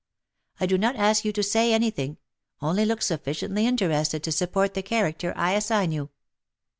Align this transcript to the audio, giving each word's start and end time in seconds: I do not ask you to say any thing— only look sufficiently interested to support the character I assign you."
I 0.59 0.65
do 0.65 0.79
not 0.79 0.95
ask 0.95 1.23
you 1.25 1.31
to 1.31 1.43
say 1.43 1.71
any 1.73 1.91
thing— 1.91 2.17
only 2.59 2.85
look 2.85 3.03
sufficiently 3.03 3.67
interested 3.67 4.23
to 4.23 4.31
support 4.31 4.73
the 4.73 4.81
character 4.81 5.31
I 5.37 5.51
assign 5.51 5.91
you." 5.91 6.09